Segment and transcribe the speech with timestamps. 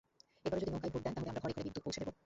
[0.47, 2.15] এবারও যদি নৌকায় ভোট দেন, তাহলে আমরা ঘরে ঘরে বিদ্যুত্ পৌঁছে দেব।